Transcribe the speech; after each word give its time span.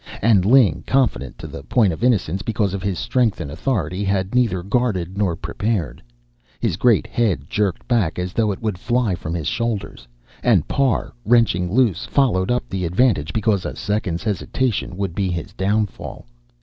And 0.23 0.45
Ling, 0.45 0.83
confident 0.87 1.37
to 1.37 1.45
the 1.45 1.61
point 1.61 1.93
of 1.93 2.03
innocence 2.03 2.41
because 2.41 2.73
of 2.73 2.81
his 2.81 2.97
strength 2.97 3.39
and 3.39 3.51
authority, 3.51 4.03
had 4.03 4.33
neither 4.33 4.63
guarded 4.63 5.15
nor 5.15 5.35
prepared. 5.35 6.01
His 6.59 6.75
great 6.75 7.05
head 7.05 7.43
jerked 7.47 7.87
back 7.87 8.17
as 8.17 8.33
though 8.33 8.51
it 8.51 8.63
would 8.63 8.79
fly 8.79 9.13
from 9.13 9.35
his 9.35 9.45
shoulders. 9.47 10.07
And 10.41 10.67
Parr, 10.67 11.13
wrenching 11.23 11.71
loose, 11.71 12.07
followed 12.07 12.49
up 12.49 12.67
the 12.67 12.83
advantage 12.83 13.31
because 13.31 13.63
a 13.63 13.75
second's 13.75 14.23
hesitation 14.23 14.97
would 14.97 15.13
be 15.13 15.29
his 15.29 15.53
downfall. 15.53 16.25